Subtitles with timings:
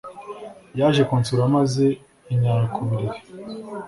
[0.79, 1.85] Yaje kunsura maze
[2.31, 3.19] anyara ku buriri